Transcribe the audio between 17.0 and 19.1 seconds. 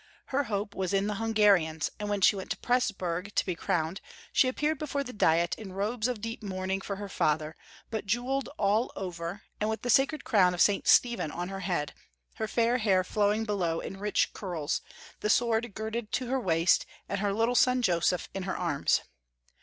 and her little son Joseph in her arms.